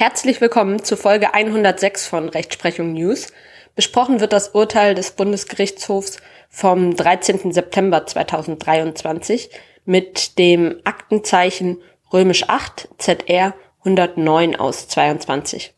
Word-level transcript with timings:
Herzlich 0.00 0.40
willkommen 0.40 0.82
zu 0.82 0.96
Folge 0.96 1.34
106 1.34 2.06
von 2.06 2.30
Rechtsprechung 2.30 2.94
News. 2.94 3.34
Besprochen 3.74 4.20
wird 4.20 4.32
das 4.32 4.48
Urteil 4.48 4.94
des 4.94 5.10
Bundesgerichtshofs 5.10 6.16
vom 6.48 6.96
13. 6.96 7.52
September 7.52 8.06
2023 8.06 9.50
mit 9.84 10.38
dem 10.38 10.80
Aktenzeichen 10.84 11.82
römisch 12.14 12.48
8 12.48 12.88
ZR 12.96 13.54
109 13.80 14.56
aus 14.56 14.88
22. 14.88 15.74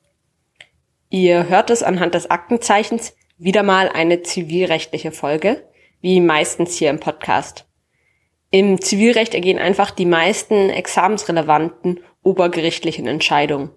Ihr 1.11 1.49
hört 1.49 1.71
es 1.71 1.83
anhand 1.83 2.15
des 2.15 2.31
Aktenzeichens 2.31 3.17
wieder 3.39 3.65
mal 3.65 3.89
eine 3.89 4.23
zivilrechtliche 4.23 5.11
Folge, 5.11 5.69
wie 6.01 6.21
meistens 6.21 6.77
hier 6.77 6.91
im 6.91 7.01
Podcast. 7.01 7.67
Im 8.53 8.81
Zivilrecht 8.81 9.35
ergehen 9.35 9.59
einfach 9.59 9.91
die 9.91 10.07
meisten 10.07 10.71
examensrelevanten 10.71 11.99
obergerichtlichen 12.23 13.09
Entscheidungen. 13.09 13.73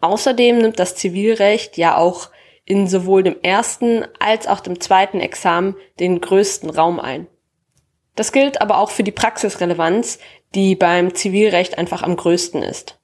Außerdem 0.00 0.58
nimmt 0.58 0.78
das 0.78 0.94
Zivilrecht 0.94 1.76
ja 1.76 1.96
auch 1.96 2.30
in 2.64 2.86
sowohl 2.86 3.22
dem 3.22 3.36
ersten 3.42 4.04
als 4.18 4.46
auch 4.46 4.60
dem 4.60 4.80
zweiten 4.80 5.20
Examen 5.20 5.76
den 5.98 6.20
größten 6.20 6.70
Raum 6.70 7.00
ein. 7.00 7.26
Das 8.16 8.32
gilt 8.32 8.60
aber 8.60 8.78
auch 8.78 8.90
für 8.90 9.02
die 9.02 9.12
Praxisrelevanz, 9.12 10.18
die 10.54 10.74
beim 10.74 11.14
Zivilrecht 11.14 11.78
einfach 11.78 12.02
am 12.02 12.16
größten 12.16 12.62
ist. 12.62 12.98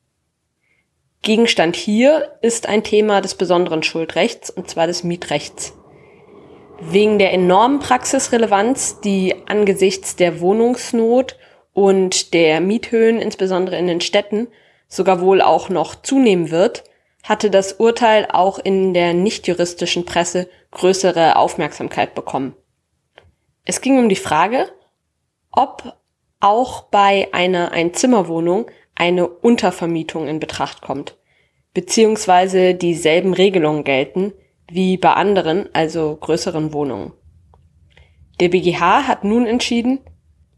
Gegenstand 1.22 1.74
hier 1.74 2.38
ist 2.42 2.68
ein 2.68 2.84
Thema 2.84 3.20
des 3.20 3.34
besonderen 3.34 3.82
Schuldrechts, 3.82 4.50
und 4.50 4.70
zwar 4.70 4.86
des 4.86 5.02
Mietrechts. 5.02 5.72
Wegen 6.80 7.18
der 7.18 7.32
enormen 7.32 7.80
Praxisrelevanz, 7.80 9.00
die 9.00 9.34
angesichts 9.46 10.16
der 10.16 10.40
Wohnungsnot 10.40 11.36
und 11.72 12.34
der 12.34 12.60
Miethöhen, 12.60 13.20
insbesondere 13.20 13.78
in 13.78 13.86
den 13.86 14.00
Städten, 14.00 14.48
sogar 14.88 15.20
wohl 15.20 15.40
auch 15.40 15.68
noch 15.68 15.94
zunehmen 16.02 16.50
wird, 16.50 16.84
hatte 17.22 17.50
das 17.50 17.74
Urteil 17.74 18.28
auch 18.30 18.58
in 18.58 18.94
der 18.94 19.12
nichtjuristischen 19.12 20.04
Presse 20.04 20.48
größere 20.70 21.36
Aufmerksamkeit 21.36 22.14
bekommen. 22.14 22.54
Es 23.64 23.80
ging 23.80 23.98
um 23.98 24.08
die 24.08 24.16
Frage, 24.16 24.68
ob 25.50 25.96
auch 26.38 26.82
bei 26.82 27.28
einer 27.32 27.72
Einzimmerwohnung 27.72 28.70
eine 28.94 29.26
Untervermietung 29.26 30.28
in 30.28 30.38
Betracht 30.38 30.82
kommt, 30.82 31.16
beziehungsweise 31.74 32.74
dieselben 32.74 33.34
Regelungen 33.34 33.84
gelten 33.84 34.32
wie 34.70 34.96
bei 34.96 35.12
anderen, 35.12 35.68
also 35.74 36.16
größeren 36.16 36.72
Wohnungen. 36.72 37.12
Der 38.40 38.48
BGH 38.48 39.06
hat 39.06 39.24
nun 39.24 39.46
entschieden, 39.46 40.00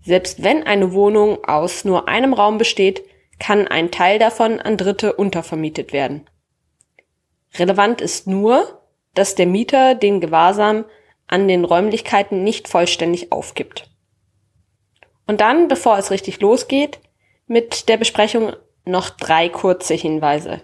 selbst 0.02 0.42
wenn 0.42 0.64
eine 0.64 0.92
Wohnung 0.92 1.44
aus 1.44 1.84
nur 1.84 2.08
einem 2.08 2.32
Raum 2.32 2.58
besteht, 2.58 3.02
kann 3.38 3.68
ein 3.68 3.90
Teil 3.90 4.18
davon 4.18 4.60
an 4.60 4.76
Dritte 4.76 5.14
untervermietet 5.14 5.92
werden. 5.92 6.26
Relevant 7.54 8.00
ist 8.00 8.26
nur, 8.26 8.82
dass 9.14 9.34
der 9.34 9.46
Mieter 9.46 9.94
den 9.94 10.20
Gewahrsam 10.20 10.84
an 11.26 11.48
den 11.48 11.64
Räumlichkeiten 11.64 12.42
nicht 12.42 12.68
vollständig 12.68 13.32
aufgibt. 13.32 13.90
Und 15.26 15.40
dann, 15.40 15.68
bevor 15.68 15.96
es 15.98 16.10
richtig 16.10 16.40
losgeht, 16.40 17.00
mit 17.46 17.88
der 17.88 17.96
Besprechung 17.96 18.52
noch 18.84 19.08
drei 19.10 19.48
kurze 19.48 19.94
Hinweise. 19.94 20.60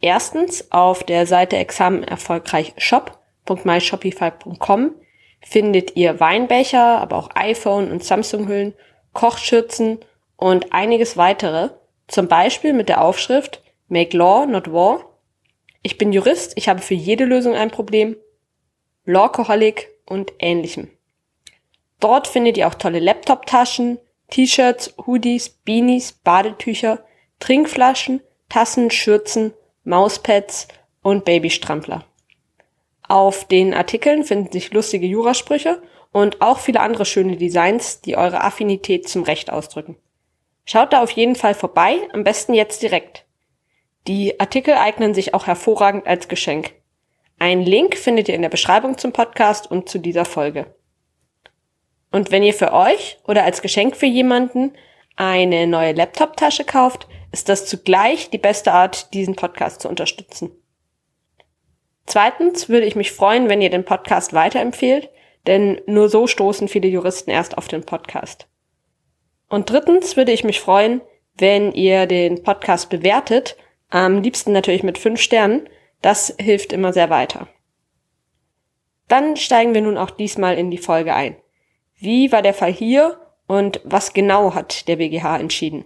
Erstens, 0.00 0.72
auf 0.72 1.04
der 1.04 1.26
Seite 1.26 1.56
Examen 1.56 2.04
erfolgreich 2.04 2.74
shop.myshopify.com 2.78 4.94
findet 5.42 5.96
ihr 5.96 6.20
Weinbecher, 6.20 7.00
aber 7.00 7.16
auch 7.16 7.30
iPhone 7.34 7.90
und 7.90 8.04
Samsung-Hüllen, 8.04 8.74
Kochschürzen 9.12 9.98
und 10.36 10.72
einiges 10.72 11.18
weitere, 11.18 11.70
zum 12.10 12.28
Beispiel 12.28 12.72
mit 12.72 12.88
der 12.88 13.02
Aufschrift 13.02 13.62
Make 13.88 14.16
Law, 14.16 14.46
not 14.46 14.72
War. 14.72 15.04
Ich 15.82 15.96
bin 15.96 16.12
Jurist, 16.12 16.52
ich 16.56 16.68
habe 16.68 16.80
für 16.80 16.94
jede 16.94 17.24
Lösung 17.24 17.54
ein 17.54 17.70
Problem. 17.70 18.16
Lawcoholic 19.04 19.88
und 20.06 20.32
ähnlichem. 20.38 20.90
Dort 22.00 22.26
findet 22.26 22.56
ihr 22.56 22.66
auch 22.66 22.74
tolle 22.74 22.98
Laptop-Taschen, 22.98 23.98
T-Shirts, 24.30 24.94
Hoodies, 25.06 25.50
Beanies, 25.50 26.12
Badetücher, 26.12 27.04
Trinkflaschen, 27.38 28.20
Tassen, 28.48 28.90
Schürzen, 28.90 29.52
Mauspads 29.84 30.68
und 31.02 31.24
Babystrampler. 31.24 32.04
Auf 33.08 33.44
den 33.46 33.74
Artikeln 33.74 34.24
finden 34.24 34.52
sich 34.52 34.72
lustige 34.72 35.06
Jurasprüche 35.06 35.82
und 36.12 36.40
auch 36.42 36.58
viele 36.58 36.80
andere 36.80 37.04
schöne 37.04 37.36
Designs, 37.36 38.00
die 38.00 38.16
eure 38.16 38.42
Affinität 38.42 39.08
zum 39.08 39.22
Recht 39.22 39.50
ausdrücken. 39.50 39.96
Schaut 40.70 40.92
da 40.92 41.02
auf 41.02 41.10
jeden 41.10 41.34
Fall 41.34 41.54
vorbei, 41.54 41.98
am 42.12 42.22
besten 42.22 42.54
jetzt 42.54 42.80
direkt. 42.80 43.26
Die 44.06 44.38
Artikel 44.38 44.74
eignen 44.74 45.14
sich 45.14 45.34
auch 45.34 45.48
hervorragend 45.48 46.06
als 46.06 46.28
Geschenk. 46.28 46.74
Einen 47.40 47.62
Link 47.62 47.96
findet 47.96 48.28
ihr 48.28 48.36
in 48.36 48.42
der 48.42 48.50
Beschreibung 48.50 48.96
zum 48.96 49.12
Podcast 49.12 49.68
und 49.68 49.88
zu 49.88 49.98
dieser 49.98 50.24
Folge. 50.24 50.72
Und 52.12 52.30
wenn 52.30 52.44
ihr 52.44 52.54
für 52.54 52.72
euch 52.72 53.18
oder 53.26 53.42
als 53.42 53.62
Geschenk 53.62 53.96
für 53.96 54.06
jemanden 54.06 54.74
eine 55.16 55.66
neue 55.66 55.90
Laptop-Tasche 55.90 56.62
kauft, 56.62 57.08
ist 57.32 57.48
das 57.48 57.66
zugleich 57.66 58.30
die 58.30 58.38
beste 58.38 58.70
Art, 58.70 59.12
diesen 59.12 59.34
Podcast 59.34 59.80
zu 59.80 59.88
unterstützen. 59.88 60.52
Zweitens 62.06 62.68
würde 62.68 62.86
ich 62.86 62.94
mich 62.94 63.10
freuen, 63.10 63.48
wenn 63.48 63.60
ihr 63.60 63.70
den 63.70 63.84
Podcast 63.84 64.34
weiterempfehlt, 64.34 65.10
denn 65.48 65.80
nur 65.86 66.08
so 66.08 66.28
stoßen 66.28 66.68
viele 66.68 66.86
Juristen 66.86 67.32
erst 67.32 67.58
auf 67.58 67.66
den 67.66 67.84
Podcast. 67.84 68.46
Und 69.50 69.68
drittens 69.68 70.16
würde 70.16 70.32
ich 70.32 70.44
mich 70.44 70.60
freuen, 70.60 71.02
wenn 71.36 71.72
ihr 71.72 72.06
den 72.06 72.42
Podcast 72.42 72.88
bewertet, 72.88 73.56
am 73.90 74.22
liebsten 74.22 74.52
natürlich 74.52 74.84
mit 74.84 74.96
fünf 74.96 75.20
Sternen. 75.20 75.68
Das 76.00 76.34
hilft 76.40 76.72
immer 76.72 76.92
sehr 76.92 77.10
weiter. 77.10 77.48
Dann 79.08 79.36
steigen 79.36 79.74
wir 79.74 79.82
nun 79.82 79.98
auch 79.98 80.10
diesmal 80.10 80.56
in 80.56 80.70
die 80.70 80.78
Folge 80.78 81.14
ein. 81.14 81.36
Wie 81.98 82.30
war 82.32 82.42
der 82.42 82.54
Fall 82.54 82.72
hier 82.72 83.20
und 83.48 83.80
was 83.84 84.14
genau 84.14 84.54
hat 84.54 84.86
der 84.86 84.96
BGH 84.96 85.38
entschieden? 85.38 85.84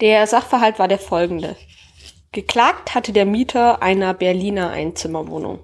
Der 0.00 0.26
Sachverhalt 0.26 0.78
war 0.78 0.88
der 0.88 0.98
folgende. 0.98 1.56
Geklagt 2.32 2.94
hatte 2.94 3.12
der 3.12 3.26
Mieter 3.26 3.82
einer 3.82 4.14
Berliner 4.14 4.70
Einzimmerwohnung. 4.70 5.60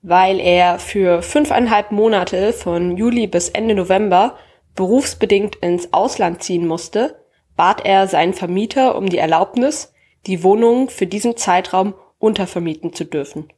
Weil 0.00 0.40
er 0.40 0.78
für 0.78 1.20
fünfeinhalb 1.20 1.92
Monate 1.92 2.54
von 2.54 2.96
Juli 2.96 3.26
bis 3.26 3.50
Ende 3.50 3.74
November 3.74 4.38
berufsbedingt 4.78 5.56
ins 5.56 5.92
Ausland 5.92 6.40
ziehen 6.40 6.64
musste, 6.64 7.20
bat 7.56 7.84
er 7.84 8.06
seinen 8.06 8.32
Vermieter 8.32 8.94
um 8.96 9.08
die 9.08 9.18
Erlaubnis, 9.18 9.92
die 10.26 10.44
Wohnung 10.44 10.88
für 10.88 11.08
diesen 11.08 11.36
Zeitraum 11.36 11.94
untervermieten 12.20 12.92
zu 12.92 13.04
dürfen. 13.04 13.52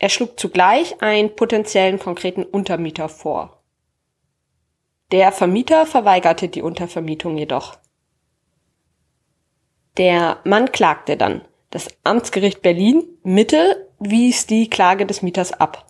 Er 0.00 0.08
schlug 0.08 0.40
zugleich 0.40 1.00
einen 1.00 1.36
potenziellen 1.36 2.00
konkreten 2.00 2.42
Untermieter 2.42 3.08
vor. 3.08 3.62
Der 5.12 5.30
Vermieter 5.30 5.86
verweigerte 5.86 6.48
die 6.48 6.62
Untervermietung 6.62 7.38
jedoch. 7.38 7.78
Der 9.96 10.40
Mann 10.42 10.72
klagte 10.72 11.16
dann. 11.16 11.42
Das 11.70 11.86
Amtsgericht 12.02 12.62
Berlin 12.62 13.04
Mitte 13.22 13.88
wies 14.00 14.48
die 14.48 14.68
Klage 14.68 15.06
des 15.06 15.22
Mieters 15.22 15.52
ab. 15.52 15.86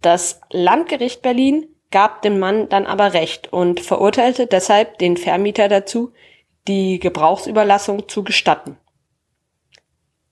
Das 0.00 0.40
Landgericht 0.50 1.22
Berlin 1.22 1.71
gab 1.92 2.22
dem 2.22 2.40
Mann 2.40 2.68
dann 2.68 2.86
aber 2.86 3.12
Recht 3.12 3.52
und 3.52 3.78
verurteilte 3.80 4.46
deshalb 4.46 4.98
den 4.98 5.16
Vermieter 5.16 5.68
dazu, 5.68 6.12
die 6.66 6.98
Gebrauchsüberlassung 6.98 8.08
zu 8.08 8.24
gestatten. 8.24 8.76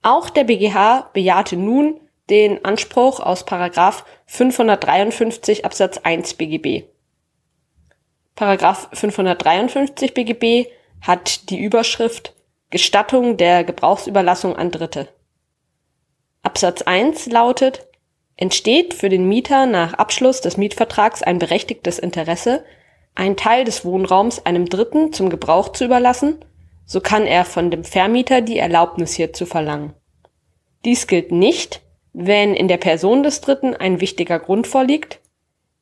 Auch 0.03 0.31
der 0.31 0.45
BGH 0.45 1.11
bejahte 1.13 1.57
nun 1.57 2.01
den 2.31 2.65
Anspruch 2.65 3.21
aus 3.21 3.45
Paragraph 3.45 4.05
553 4.27 5.65
Absatz 5.65 5.99
1 5.99 6.35
BGB. 6.35 6.85
Paragraph 8.35 8.89
553 8.93 10.15
BGB 10.15 10.69
hat 11.03 11.51
die 11.51 11.59
Überschrift 11.59 12.35
Gestattung 12.71 13.37
der 13.37 13.65
Gebrauchsüberlassung 13.65 14.57
an 14.57 14.71
Dritte. 14.71 15.09
Absatz 16.43 16.83
1 16.83 17.27
lautet 17.27 17.87
entsteht 18.41 18.95
für 18.95 19.09
den 19.09 19.29
Mieter 19.29 19.67
nach 19.67 19.95
Abschluss 19.95 20.41
des 20.41 20.57
Mietvertrags 20.57 21.23
ein 21.23 21.39
berechtigtes 21.39 21.99
Interesse, 21.99 22.65
einen 23.15 23.37
Teil 23.37 23.65
des 23.65 23.85
Wohnraums 23.85 24.45
einem 24.45 24.69
Dritten 24.69 25.13
zum 25.13 25.29
Gebrauch 25.31 25.69
zu 25.69 25.85
überlassen, 25.85 26.45
so 26.87 27.01
kann 27.01 27.27
er 27.27 27.45
von 27.45 27.71
dem 27.71 27.85
Vermieter 27.85 28.41
die 28.41 28.59
Erlaubnis 28.59 29.13
hierzu 29.13 29.47
verlangen. 29.47 29.93
Dies 30.85 31.07
gilt 31.07 31.31
nicht, 31.31 31.83
wenn 32.13 32.55
in 32.55 32.67
der 32.67 32.79
Person 32.79 33.23
des 33.23 33.43
Dritten 33.43 33.75
ein 33.77 34.01
wichtiger 34.01 34.39
Grund 34.39 34.67
vorliegt, 34.67 35.21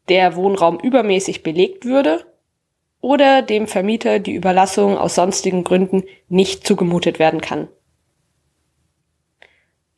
der 0.08 0.34
Wohnraum 0.34 0.80
übermäßig 0.80 1.42
belegt 1.44 1.84
würde 1.84 2.26
oder 3.00 3.42
dem 3.42 3.68
Vermieter 3.68 4.18
die 4.18 4.34
Überlassung 4.34 4.98
aus 4.98 5.14
sonstigen 5.14 5.62
Gründen 5.62 6.02
nicht 6.28 6.66
zugemutet 6.66 7.20
werden 7.20 7.40
kann. 7.40 7.68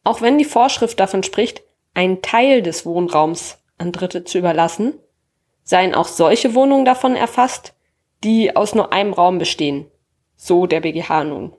Auch 0.05 0.21
wenn 0.21 0.37
die 0.37 0.45
Vorschrift 0.45 1.01
davon 1.01 1.23
spricht, 1.23 1.63
einen 2.01 2.23
Teil 2.23 2.63
des 2.63 2.87
Wohnraums 2.87 3.59
an 3.77 3.93
Dritte 3.93 4.25
zu 4.25 4.39
überlassen, 4.39 4.95
seien 5.65 5.95
auch 5.95 6.09
solche 6.09 6.55
Wohnungen 6.55 6.87
davon 6.87 7.15
erfasst, 7.15 7.75
die 8.25 8.57
aus 8.57 8.75
nur 8.75 8.95
einem 8.95 9.13
Raum 9.13 9.37
bestehen, 9.37 9.87
so 10.35 10.65
der 10.65 10.81
BGH 10.81 11.25
nun. 11.25 11.53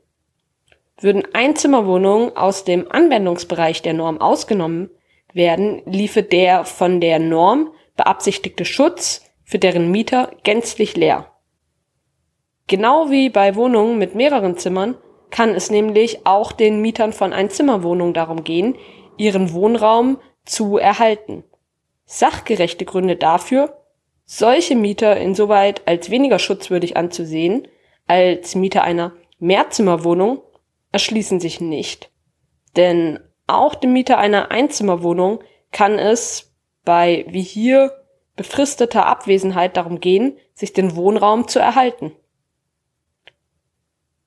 Würden 1.00 1.28
Einzimmerwohnungen 1.36 2.36
aus 2.36 2.64
dem 2.64 2.92
Anwendungsbereich 2.92 3.84
der 3.84 3.94
Norm 3.94 4.20
ausgenommen 4.20 4.90
werden, 5.32 5.84
liefe 5.86 6.24
der 6.24 6.66
von 6.66 7.02
der 7.02 7.20
Norm 7.20 7.70
beabsichtigte 7.96 8.66
Schutz 8.66 9.24
für 9.44 9.60
deren 9.60 9.92
Mieter 9.92 10.32
gänzlich 10.44 10.98
leer. 10.98 11.28
Genau 12.66 13.12
wie 13.12 13.30
bei 13.30 13.56
Wohnungen 13.56 14.00
mit 14.00 14.16
mehreren 14.16 14.58
Zimmern 14.58 14.98
kann 15.30 15.54
es 15.54 15.70
nämlich 15.70 16.26
auch 16.26 16.52
den 16.52 16.82
Mietern 16.82 17.14
von 17.14 17.32
Einzimmerwohnungen 17.32 18.16
darum 18.16 18.44
gehen, 18.44 18.76
ihren 19.18 19.54
Wohnraum 19.54 20.18
zu 20.46 20.78
erhalten. 20.78 21.44
Sachgerechte 22.06 22.86
Gründe 22.86 23.16
dafür, 23.16 23.78
solche 24.26 24.76
Mieter 24.76 25.18
insoweit 25.18 25.88
als 25.88 26.10
weniger 26.10 26.40
schutzwürdig 26.40 26.98
anzusehen 26.98 27.68
als 28.08 28.56
Mieter 28.56 28.84
einer 28.84 29.14
Mehrzimmerwohnung 29.40 30.42
erschließen 30.92 31.40
sich 31.40 31.62
nicht. 31.62 32.12
Denn 32.76 33.20
auch 33.48 33.76
dem 33.76 33.94
Mieter 33.94 34.18
einer 34.18 34.52
Einzimmerwohnung 34.52 35.44
kann 35.72 35.98
es 35.98 36.54
bei, 36.84 37.26
wie 37.30 37.42
hier, 37.42 37.92
befristeter 38.36 39.06
Abwesenheit 39.06 39.78
darum 39.78 40.00
gehen, 40.00 40.38
sich 40.54 40.74
den 40.74 40.96
Wohnraum 40.96 41.48
zu 41.48 41.60
erhalten. 41.60 42.12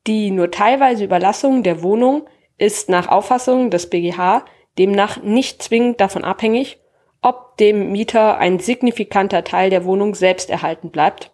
Die 0.06 0.30
nur 0.30 0.50
teilweise 0.50 1.04
Überlassung 1.04 1.62
der 1.62 1.82
Wohnung 1.82 2.26
ist 2.58 2.88
nach 2.88 3.08
Auffassung 3.08 3.70
des 3.70 3.90
BGH 3.90 4.44
demnach 4.78 5.22
nicht 5.22 5.62
zwingend 5.62 6.00
davon 6.00 6.24
abhängig, 6.24 6.78
ob 7.22 7.56
dem 7.56 7.92
Mieter 7.92 8.38
ein 8.38 8.58
signifikanter 8.58 9.44
Teil 9.44 9.70
der 9.70 9.84
Wohnung 9.84 10.14
selbst 10.14 10.50
erhalten 10.50 10.90
bleibt, 10.90 11.32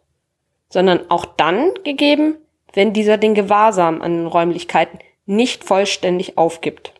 sondern 0.68 1.10
auch 1.10 1.24
dann 1.24 1.72
gegeben, 1.84 2.36
wenn 2.72 2.92
dieser 2.92 3.18
den 3.18 3.34
Gewahrsam 3.34 4.00
an 4.00 4.18
den 4.18 4.26
Räumlichkeiten 4.26 5.00
nicht 5.26 5.64
vollständig 5.64 6.38
aufgibt. 6.38 6.94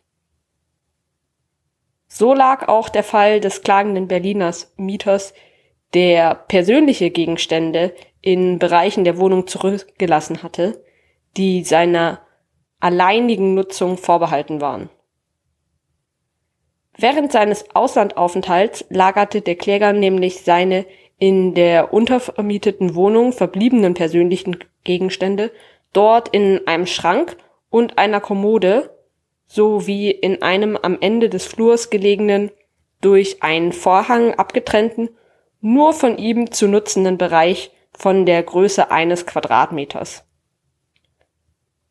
So 2.09 2.35
lag 2.35 2.67
auch 2.67 2.89
der 2.89 3.05
Fall 3.05 3.41
des 3.41 3.63
klagenden 3.63 4.09
Berliners 4.09 4.73
Mieters, 4.77 5.33
der 5.95 6.35
persönliche 6.35 7.11
Gegenstände 7.11 7.95
in 8.21 8.59
Bereichen 8.59 9.05
der 9.05 9.19
Wohnung 9.19 9.47
zurückgelassen 9.47 10.43
hatte, 10.43 10.85
die 11.37 11.63
seiner 11.65 12.21
alleinigen 12.81 13.55
Nutzung 13.55 13.97
vorbehalten 13.97 14.61
waren. 14.61 14.91
Während 17.01 17.33
seines 17.33 17.65
Auslandaufenthalts 17.75 18.85
lagerte 18.91 19.41
der 19.41 19.55
Kläger 19.55 19.95
nämlich 19.95 20.43
seine 20.43 20.85
in 21.19 21.55
der 21.55 21.95
untervermieteten 21.95 22.95
Wohnung 22.95 23.33
verbliebenen 23.33 23.95
persönlichen 23.95 24.59
Gegenstände 24.85 25.51
dort 25.95 26.29
in 26.29 26.67
einem 26.67 26.87
Schrank 26.87 27.39
und 27.71 27.97
einer 27.97 28.21
Kommode 28.21 28.95
sowie 29.47 30.11
in 30.11 30.43
einem 30.43 30.77
am 30.77 30.99
Ende 31.01 31.31
des 31.31 31.47
Flurs 31.47 31.89
gelegenen, 31.89 32.51
durch 33.01 33.43
einen 33.43 33.73
Vorhang 33.73 34.35
abgetrennten, 34.35 35.09
nur 35.63 35.95
von 35.95 36.19
ihm 36.19 36.53
zu 36.53 36.69
nutzenden 36.69 37.17
Bereich 37.17 37.71
von 37.97 38.27
der 38.27 38.43
Größe 38.43 38.91
eines 38.91 39.25
Quadratmeters. 39.25 40.25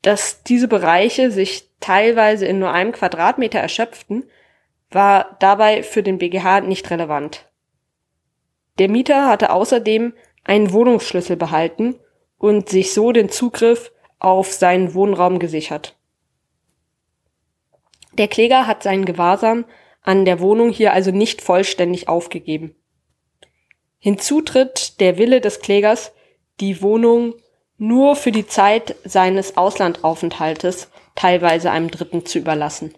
Dass 0.03 0.44
diese 0.44 0.67
Bereiche 0.67 1.31
sich 1.31 1.67
teilweise 1.79 2.45
in 2.45 2.59
nur 2.59 2.71
einem 2.71 2.91
Quadratmeter 2.91 3.59
erschöpften, 3.59 4.29
war 4.91 5.38
dabei 5.39 5.83
für 5.83 6.03
den 6.03 6.18
BGH 6.18 6.62
nicht 6.62 6.89
relevant. 6.89 7.45
Der 8.80 8.89
Mieter 8.89 9.27
hatte 9.27 9.51
außerdem 9.51 10.13
einen 10.44 10.71
Wohnungsschlüssel 10.71 11.36
behalten 11.36 11.95
und 12.38 12.69
sich 12.69 12.94
so 12.94 13.12
den 13.12 13.30
Zugriff 13.30 13.91
auf 14.19 14.51
seinen 14.51 14.94
Wohnraum 14.94 15.39
gesichert. 15.39 15.97
Der 18.13 18.27
Kläger 18.27 18.68
hat 18.68 18.83
seinen 18.83 19.06
Gewahrsam 19.06 19.65
an 20.01 20.25
der 20.25 20.39
Wohnung 20.39 20.71
hier 20.71 20.94
also 20.94 21.12
nicht 21.12 21.42
vollständig 21.42 22.07
aufgegeben. 22.07 22.75
Hinzu 24.00 24.42
tritt 24.42 25.00
der 25.00 25.18
Wille 25.18 25.42
des 25.42 25.59
Klägers, 25.59 26.13
die 26.59 26.81
Wohnung 26.81 27.35
nur 27.77 28.15
für 28.15 28.31
die 28.31 28.47
Zeit 28.47 28.95
seines 29.03 29.57
Auslandaufenthaltes 29.57 30.89
teilweise 31.15 31.71
einem 31.71 31.92
Dritten 31.92 32.25
zu 32.25 32.39
überlassen. 32.39 32.94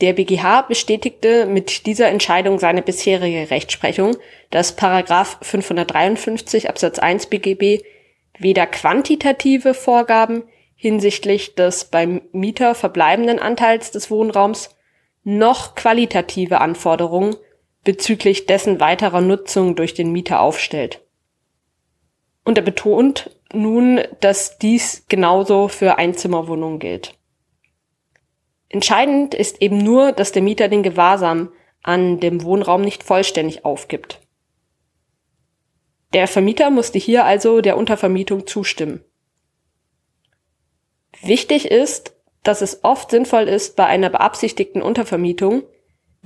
Der 0.00 0.12
BGH 0.12 0.62
bestätigte 0.62 1.46
mit 1.46 1.86
dieser 1.86 2.08
Entscheidung 2.08 2.58
seine 2.58 2.82
bisherige 2.82 3.50
Rechtsprechung, 3.50 4.16
dass 4.50 4.76
Paragraph 4.76 5.38
553 5.40 6.68
Absatz 6.68 6.98
1 6.98 7.26
BGB 7.26 7.82
weder 8.38 8.66
quantitative 8.66 9.72
Vorgaben 9.72 10.44
hinsichtlich 10.74 11.54
des 11.54 11.86
beim 11.86 12.20
Mieter 12.32 12.74
verbleibenden 12.74 13.38
Anteils 13.38 13.90
des 13.90 14.10
Wohnraums 14.10 14.76
noch 15.24 15.74
qualitative 15.74 16.60
Anforderungen 16.60 17.34
bezüglich 17.82 18.44
dessen 18.44 18.80
weiterer 18.80 19.22
Nutzung 19.22 19.76
durch 19.76 19.94
den 19.94 20.12
Mieter 20.12 20.40
aufstellt. 20.40 21.00
Und 22.44 22.58
er 22.58 22.64
betont 22.64 23.30
nun, 23.52 24.00
dass 24.20 24.58
dies 24.58 25.06
genauso 25.08 25.68
für 25.68 25.96
Einzimmerwohnungen 25.96 26.78
gilt. 26.78 27.14
Entscheidend 28.68 29.34
ist 29.34 29.62
eben 29.62 29.78
nur, 29.78 30.12
dass 30.12 30.32
der 30.32 30.42
Mieter 30.42 30.68
den 30.68 30.82
Gewahrsam 30.82 31.52
an 31.82 32.20
dem 32.20 32.42
Wohnraum 32.42 32.82
nicht 32.82 33.02
vollständig 33.02 33.64
aufgibt. 33.64 34.20
Der 36.12 36.26
Vermieter 36.26 36.70
musste 36.70 36.98
hier 36.98 37.24
also 37.24 37.60
der 37.60 37.76
Untervermietung 37.76 38.46
zustimmen. 38.46 39.04
Wichtig 41.22 41.70
ist, 41.70 42.14
dass 42.42 42.62
es 42.62 42.84
oft 42.84 43.10
sinnvoll 43.10 43.44
ist, 43.44 43.76
bei 43.76 43.86
einer 43.86 44.10
beabsichtigten 44.10 44.82
Untervermietung, 44.82 45.64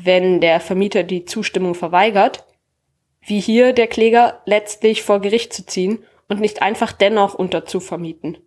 wenn 0.03 0.41
der 0.41 0.61
Vermieter 0.61 1.03
die 1.03 1.25
Zustimmung 1.25 1.75
verweigert, 1.75 2.47
wie 3.21 3.41
hier 3.41 3.73
der 3.73 3.87
Kläger 3.87 4.43
letztlich 4.47 5.03
vor 5.03 5.21
Gericht 5.21 5.53
zu 5.53 5.67
ziehen 5.67 6.05
und 6.29 6.41
nicht 6.41 6.63
einfach 6.63 6.93
dennoch 6.93 7.35
unterzuvermieten. 7.35 8.39